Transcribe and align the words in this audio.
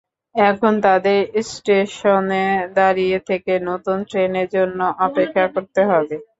এখন 0.35 0.73
তাদের 0.85 1.19
স্টেশনে 1.49 2.45
দাঁড়িয়ে 2.75 3.17
থেকে 3.29 3.53
নতুন 3.69 3.97
ট্রেনের 4.09 4.47
জন্য 4.55 4.77
অপেক্ষা 5.07 5.45
করতে 5.55 5.81
হবে। 5.89 6.15